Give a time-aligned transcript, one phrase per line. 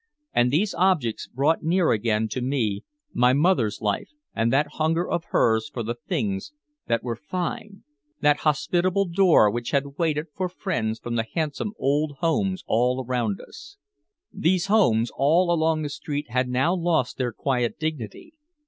[0.33, 5.25] And these objects brought near again to me my mother's life and that hunger of
[5.25, 6.53] hers for the things
[6.87, 7.83] that were "fine,"
[8.19, 13.41] that hospitable door which had waited for friends from the handsome old homes all around
[13.47, 13.77] us.
[14.33, 18.33] These homes all along the street had now lost their quiet dignity.